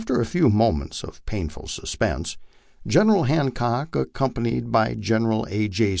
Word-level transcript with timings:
After 0.01 0.19
a 0.19 0.25
few 0.25 0.49
moments 0.49 1.03
of 1.03 1.23
painful 1.27 1.67
suspense, 1.67 2.35
General 2.87 3.25
Hancock, 3.25 3.95
accompanied 3.95 4.71
by 4.71 4.95
General 4.95 5.45
A. 5.51 5.67
J. 5.67 5.89